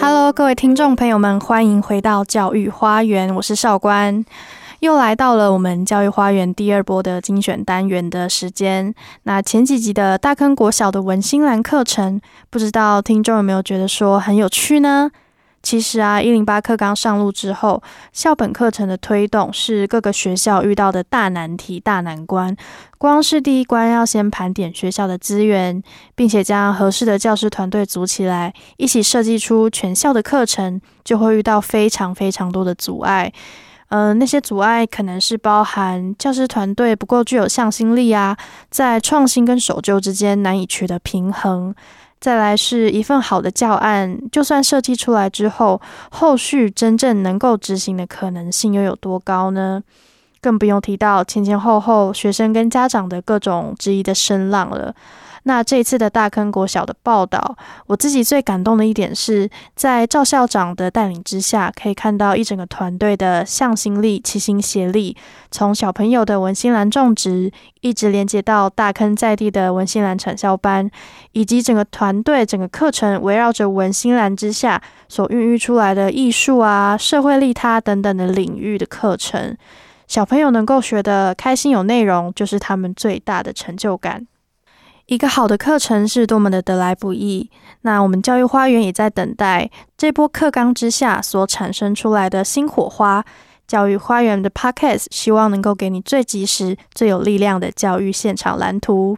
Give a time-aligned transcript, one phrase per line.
[0.00, 4.24] Hello，各位听众朋友们，欢迎回到教育花园，我是少官。
[4.78, 8.94] 又来到了我们教育花园第二波的精选单元的时间。
[9.24, 15.10] 那前几集的大坑国小的文心兰课程，不知道听众有没有觉得说很有趣呢？
[15.66, 22.56] 其实啊，一零八课纲上路之后，校本课程的推动是各个学校遇到的大难题、大难关。
[22.98, 25.82] 光是第一关要先盘点学校的资源，
[26.14, 33.32] 并且将合适的教师团队组起来，一起设计出全校的课程，就会遇到非常非常多的阻碍。
[33.88, 38.36] 嗯，那些阻碍可能是包含教师团队不够具有向心力啊，
[38.70, 41.74] 在创新跟守旧之间难以取得平衡。
[42.26, 45.80] 再来是一份好的教案，就算设计出来之后，
[46.10, 49.80] 后续真正能够执行的可能性又有多高呢？
[50.40, 54.92] 更不用提到前前后后学生跟家长的各种质疑的声浪了。
[55.48, 65.16] 那这次的大坑国小的报道，我自己最感动的一点是在赵校长的带领之下，可以看到一整个团队的向心力、齐心协力，
[65.52, 70.90] 从小朋友的文心兰种植，一直连接到大坑在地的文心兰产销班，
[71.30, 79.56] 以及整个团队、整个课程围绕着文心兰之下所孕育出来的艺术啊、社会利他等等的领域的课程，
[80.08, 84.26] 小朋友能够学得开心有内容，就是他们最大的成就感。
[85.06, 87.48] 一个好的课程是多么的得来不易，
[87.82, 93.24] 那我们教育花园也在等待这波课纲之下所产生出来的新火花。
[93.68, 99.16] 教育花园的 Podcast 希望能够给你最及时、最有力量的教育现场蓝图。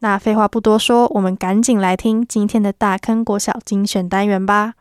[0.00, 4.74] 那废话不多说，我们赶紧来听今天的大坑国小精选单元吧。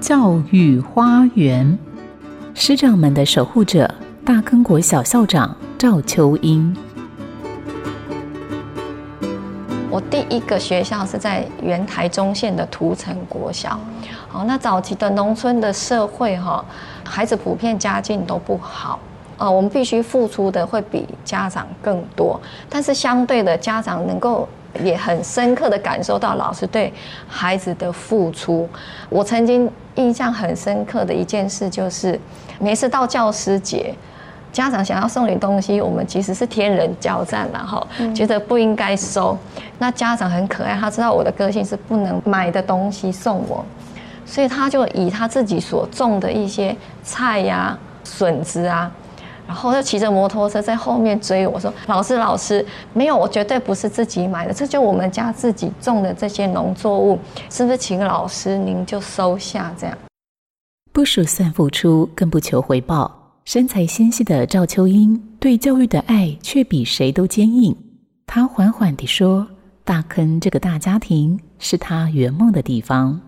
[0.00, 1.78] 教育花园，
[2.54, 6.74] 师长们的守护者，大坑国小校长赵秋英。
[9.90, 13.78] 我第一个学校是在原台中县的涂城国小，
[14.28, 16.62] 好，那早期的农村的社会哈，
[17.04, 19.00] 孩子普遍家境都不好，
[19.38, 24.46] 呃，我们必须付出的会比家长更多，但是相对的，家长能够
[24.84, 26.92] 也很深刻的感受到老师对
[27.26, 28.68] 孩子的付出。
[29.08, 32.20] 我曾经印象很深刻的一件事就是，
[32.58, 33.94] 每次到教师节。
[34.52, 39.36] 家长想要送你东西，我们其实是天人交战然后觉得不应该收。
[39.78, 43.64] 那家长很可爱，他知道我的个性是不能买的东西送我，
[44.26, 48.90] 所以他就以他自己所种的一些菜呀、笋子啊，
[49.46, 57.76] 然后就骑着摩托车在后面追我说：“老师，老师，没有，我绝对不是自己买的，这就我们家自己种的这些农作物，是不是？
[57.76, 59.96] 请老师您就收下这样。”
[60.92, 63.17] 不数算付出，更不求回报。
[63.48, 67.74] 身材纤细的赵秋英对教育的爱却比谁都坚硬。
[68.26, 69.48] 她缓缓地说
[69.86, 73.18] ：“大坑这个大家庭是她圆梦的地方。”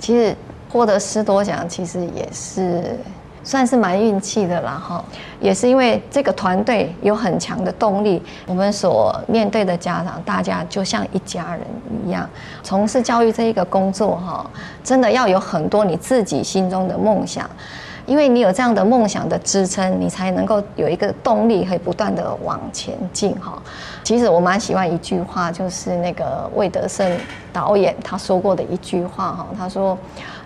[0.00, 0.34] 其实
[0.70, 2.98] 获得师多奖，其实也是
[3.44, 4.82] 算是蛮运气的啦。
[4.82, 5.04] 哈，
[5.38, 8.22] 也是因为这个团队有很强的动力。
[8.46, 11.66] 我们所面对的家长，大家就像一家人
[12.06, 12.26] 一样，
[12.62, 14.50] 从事教育这一个工作，哈，
[14.82, 17.50] 真的要有很多你自己心中的梦想。
[18.06, 23.62] 因为你有这样的梦想的支撑，你才能够有一个动力，可以不断的往前进哈。
[24.02, 27.08] 其实我蛮喜欢一句话，就是那个魏德胜
[27.52, 29.96] 导演他说过的一句话哈，他说：“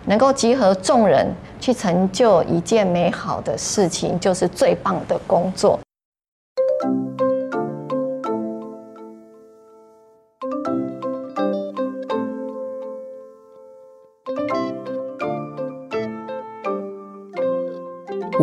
[0.06, 1.26] 能够集合众人
[1.60, 5.78] 去成就一件美好的事情，就是最棒的工作。”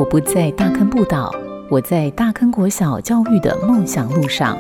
[0.01, 1.31] 我不在大坑步道，
[1.69, 4.57] 我在大坑国小教育的梦想路上。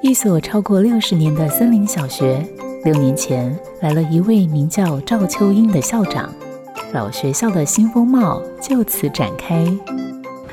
[0.00, 2.42] 一所超过六十年的森林小学，
[2.84, 6.32] 六年前来了一位名叫赵秋英的校长，
[6.94, 9.62] 老学校的新风貌就此展开。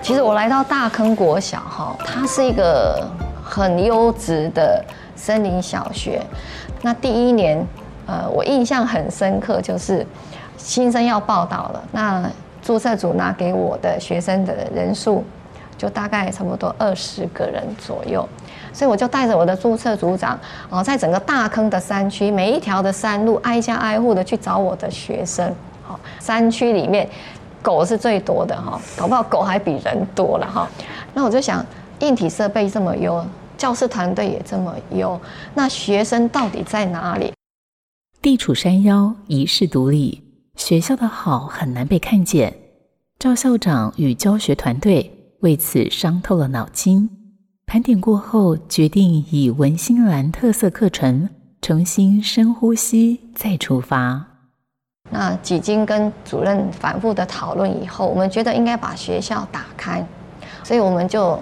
[0.01, 3.09] 其实我来到大坑国小，哈，它是一个
[3.41, 4.83] 很优质的
[5.15, 6.21] 森林小学。
[6.81, 7.65] 那第一年，
[8.05, 10.05] 呃，我印象很深刻，就是
[10.57, 12.29] 新生要报道了，那。
[12.69, 15.23] 注册组拿给我的学生的人数，
[15.75, 18.29] 就大概差不多二十个人左右，
[18.71, 20.39] 所以我就带着我的注册组长，
[20.69, 25.51] 哦，在整个大坑的山区，每一条的山路，挨家挨户的去找我的学生。
[25.81, 27.09] 好，山区里面
[27.59, 30.69] 狗是最多的哈，搞不好狗还比人多了哈。
[31.15, 31.65] 那我就想，
[32.01, 33.25] 硬体设备这么优，
[33.57, 35.19] 教师团队也这么优，
[35.55, 37.33] 那学生到底在哪里？
[38.21, 40.23] 地处山腰，遗世独立。
[40.55, 42.53] 学校的好很难被看见，
[43.19, 45.11] 赵校长与教学团队
[45.41, 47.09] 为此伤透了脑筋。
[47.65, 51.29] 盘点过后，决定以文心兰特色课程
[51.61, 54.25] 重新深呼吸，再出发。
[55.09, 60.01] 那几经跟主任反复的讨论以后，我们觉得应该把学校打开，
[60.63, 61.37] 所以我们就。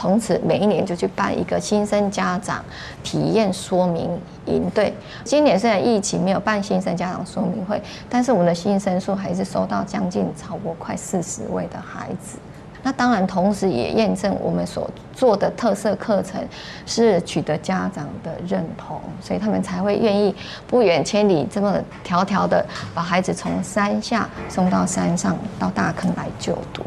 [0.00, 2.64] 从此每一年就去办一个新生家长
[3.04, 4.94] 体验说明营队。
[5.24, 12.38] 今年虽然疫情没有办新生家长说明会，但是我们的新生数还是收到将近超过快四十位的孩子。
[12.82, 16.42] 那当然，同时也验证我们所做的特色课程
[16.86, 20.34] 是取得家长的认同，所以他们才会愿意
[20.66, 22.64] 不远千里这么迢迢的
[22.94, 26.86] 把孩子从山下送到山上到大坑来就读。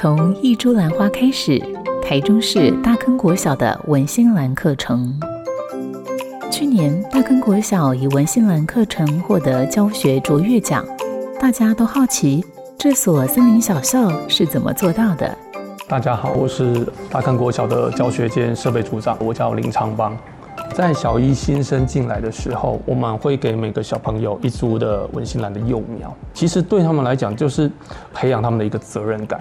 [0.00, 1.60] 从一株兰花开始，
[2.00, 5.12] 台中市大坑国小的文心兰课程。
[6.52, 10.86] 去年大坑国小以文心兰课程获得教学卓越奖，
[11.40, 12.44] 大家都好奇
[12.78, 15.36] 这所森林小校是怎么做到的。
[15.88, 20.16] 大家好，我是大坑国小的教学兼设备组长，我叫林长邦。
[20.74, 27.68] 在小一新生进来的时候，我们会给每个小朋友一株的文心兰的幼苗，其实对他们来讲就是
[28.14, 29.40] 培养他们的一个责任感。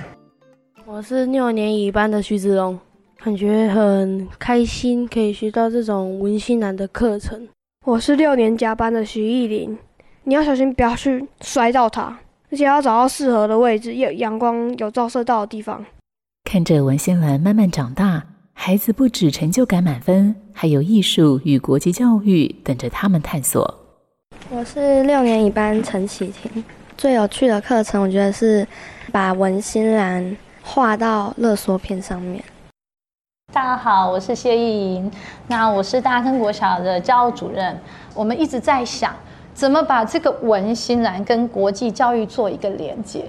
[0.98, 2.76] 我是六年乙班的徐子龙，
[3.20, 7.48] 感觉很开心，可以学到这种文心兰的课程。
[7.86, 9.78] 我是六年甲班的徐艺林，
[10.24, 12.18] 你要小心不要去摔到它，
[12.50, 15.86] 而且要找到适合的位置，有阳光有照射到的地方。
[16.46, 18.24] 看着文心兰慢慢长大，
[18.54, 23.72] 孩子不止成就感满分，还有艺术与国际教育等着他们探索。
[24.50, 26.64] 我是六年乙班陈启婷，
[26.98, 28.68] 最有趣的课程，我觉得是
[29.12, 30.36] 把文心兰。
[30.68, 32.44] 画到勒索片上面。
[33.54, 35.10] 大家好，我是谢意莹，
[35.48, 37.80] 那我是大坑国小的教务主任。
[38.14, 39.14] 我们一直在想，
[39.54, 43.26] 怎么把这个文心兰跟国际教育做一个连接。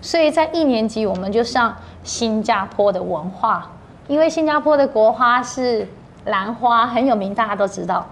[0.00, 3.68] 所以在一年级，我们就上新加坡的文化，
[4.06, 5.86] 因为新加坡的国花是
[6.26, 8.06] 兰花，很有名，大家都知道。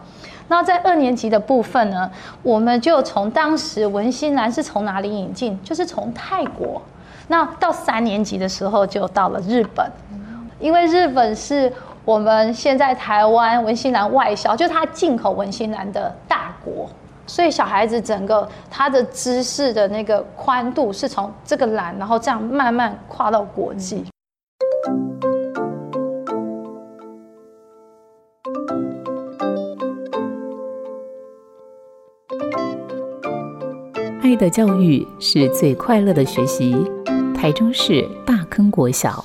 [0.49, 2.11] 那在二年级的部分呢，
[2.43, 6.83] 我们就从当时文心兰是从哪里引进，就是从泰国。
[7.28, 9.90] 那到三年级的时候就到了日本，
[10.61, 11.73] 因为日本是
[12.05, 16.88] 我们现在台湾文心兰外销，就是它进口文心兰的大国，
[17.26, 24.05] 所以小孩子整个他的知识的那个宽度是从这个蓝，然后这样慢慢跨到国际。
[34.22, 36.87] 爱的教育是最快乐的学习。
[37.37, 39.23] 台中市大坑国小，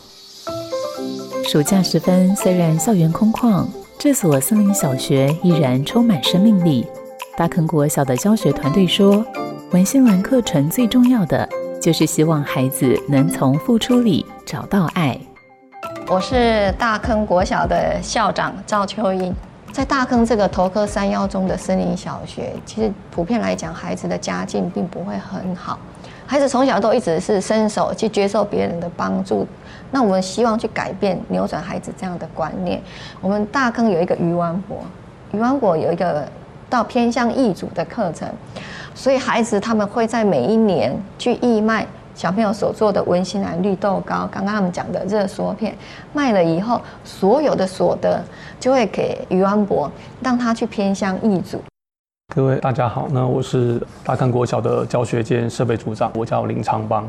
[1.46, 3.66] 暑假时分，虽然校园空旷，
[3.98, 6.86] 这所森林小学依然充满生命力。
[7.38, 9.26] 大坑国小的教学团队说，
[9.72, 11.48] 文心兰课程最重要的
[11.82, 15.18] 就是希望孩子能从付出里找到爱。
[16.08, 19.34] 我是大坑国小的校长赵秋英，
[19.72, 25.80] 在大坑这个头科三幺中的森林小学，其实普遍来讲，孩子的家境并不会很好。
[26.32, 29.46] 孩子从小都一直是伸手去接受别人的帮助，
[29.92, 32.82] 那我们希望去改变、扭转孩子这样的观念。
[33.20, 34.78] 我们大坑有一个鱼丸国，
[35.34, 36.26] 鱼丸国有一个
[36.70, 38.30] 到偏向义主的课程，
[38.96, 41.86] 所以孩子他们会在每一年去义卖
[42.16, 45.76] 小朋友所做的温馨兰绿豆糕，刚刚他们讲的热缩片，
[46.14, 48.24] 卖了以后，所有的所得
[48.58, 51.62] 就会给鱼丸博，让他去偏向义主。
[52.34, 57.06] 各位大家好，那我是大坑国小的教学兼设备组长，我叫林昌邦。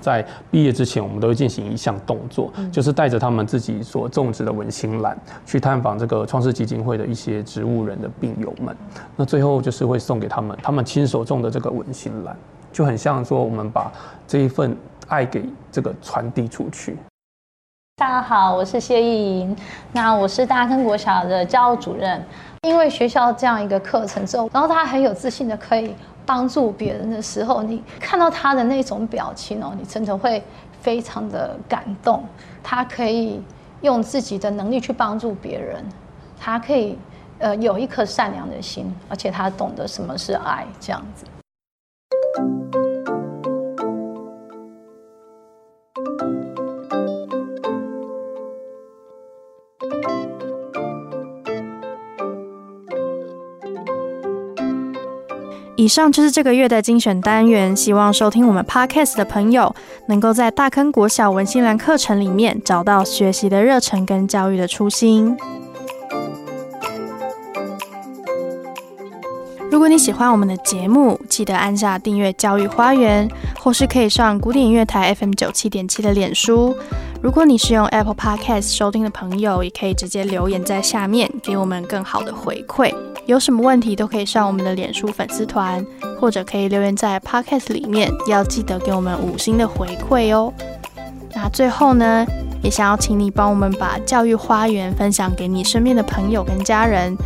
[0.00, 5.14] 在毕业之前，我们都会进行一项动作，就是带着他们自己所种植的文心兰，
[5.44, 8.74] 去探访这个创世基金会的一些植物人的病友们。
[9.14, 12.34] 那最后就是会送给他们他们亲手种的这个文心兰，
[12.72, 13.92] 就很像说我们把
[14.26, 14.74] 这一份
[15.06, 16.96] 爱给这个传递出去。
[17.96, 19.54] 大家好，我是谢意莹，
[19.92, 22.24] 那我是大坑国小的教务主任。
[22.68, 25.92] 因为学校这样一个课程之后，然后他很有自信的可以
[26.24, 30.40] 帮助别人的时候，你看到他的那种表情哦，你真的会
[30.80, 32.24] 非常的感动。
[32.62, 33.42] 他可以
[33.80, 35.84] 用自己的能力去帮助别人，
[36.38, 36.96] 他可以
[37.40, 41.26] 呃有一颗善良的心，而且他懂得什么是爱，这样子。
[55.82, 59.74] 以上就是这个月的精选单元，希望收听我们 podcast 的朋友
[60.06, 65.36] 能够在大坑国小文心兰课程里面找到学习的热忱跟教育的初心。
[69.82, 76.72] 如果你喜欢我们的节目，记得按下订阅“教育花园”，或是可以上古典音乐台 FM 九七点七的脸书。
[77.20, 82.94] 如果你是用 Apple Podcast 收听的朋友，也可以直接留言在下面，给我们更好的回馈。
[83.26, 85.84] 有什么问题都可以上我们的脸书粉丝团，
[86.20, 90.54] 或者可以留言在 Podcast 里面，要记得给我们五星的回馈哦。
[91.34, 92.24] 那最后呢，
[92.62, 97.16] 也想要请你帮我们把教育花园分享给你身边的朋友跟家人。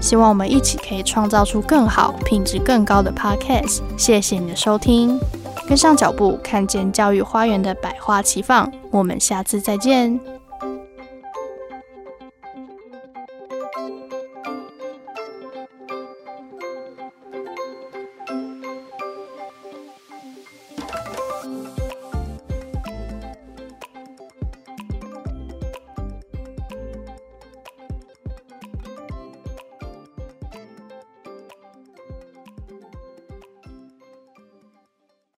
[0.00, 3.80] 希望我们一起可以创造出更好、品质更高的 Podcast。
[3.96, 5.18] 谢谢你的收听，
[5.66, 8.70] 跟上脚步，看见教育花园的百花齐放。
[8.90, 10.37] 我们下次再见。